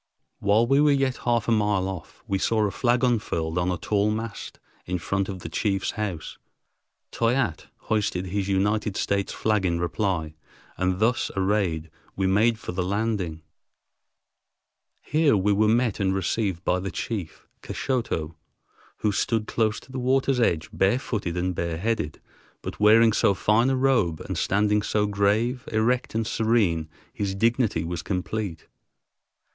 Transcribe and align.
While 0.39 0.65
we 0.65 0.81
were 0.81 0.89
yet 0.91 1.17
half 1.27 1.47
a 1.47 1.51
mile 1.51 1.87
off, 1.87 2.23
we 2.27 2.39
saw 2.39 2.65
a 2.65 2.71
flag 2.71 3.03
unfurled 3.03 3.59
on 3.59 3.69
a 3.71 3.77
tall 3.77 4.09
mast 4.09 4.59
in 4.87 4.97
front 4.97 5.29
of 5.29 5.41
the 5.41 5.47
chief's 5.47 5.91
house. 5.91 6.39
Toyatte 7.11 7.67
hoisted 7.81 8.25
his 8.25 8.47
United 8.47 8.97
States 8.97 9.31
flag 9.31 9.63
in 9.63 9.79
reply, 9.79 10.33
and 10.75 10.97
thus 10.97 11.29
arrayed 11.35 11.91
we 12.15 12.25
made 12.25 12.57
for 12.57 12.71
the 12.71 12.81
landing. 12.81 13.43
Here 15.03 15.37
we 15.37 15.53
were 15.53 15.67
met 15.67 15.99
and 15.99 16.15
received 16.15 16.63
by 16.65 16.79
the 16.79 16.89
chief, 16.89 17.45
Kashoto, 17.61 18.33
who 19.01 19.11
stood 19.11 19.45
close 19.45 19.79
to 19.81 19.91
the 19.91 19.99
water's 19.99 20.39
edge, 20.39 20.67
barefooted 20.73 21.37
and 21.37 21.53
bareheaded, 21.53 22.19
but 22.63 22.79
wearing 22.79 23.13
so 23.13 23.35
fine 23.35 23.69
a 23.69 23.75
robe 23.75 24.19
and 24.21 24.35
standing 24.35 24.81
so 24.81 25.05
grave, 25.05 25.63
erect, 25.71 26.15
and 26.15 26.25
serene, 26.25 26.89
his 27.13 27.35
dignity 27.35 27.83
was 27.83 28.01
complete. 28.01 28.65